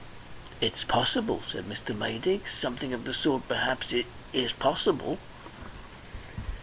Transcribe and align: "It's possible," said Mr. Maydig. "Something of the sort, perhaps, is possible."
"It's 0.59 0.83
possible," 0.83 1.43
said 1.47 1.65
Mr. 1.65 1.95
Maydig. 1.95 2.41
"Something 2.59 2.91
of 2.91 3.03
the 3.03 3.13
sort, 3.13 3.47
perhaps, 3.47 3.93
is 4.33 4.51
possible." 4.51 5.19